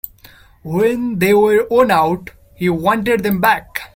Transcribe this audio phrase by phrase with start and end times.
[0.63, 3.81] When they were worn out, he wanted them back.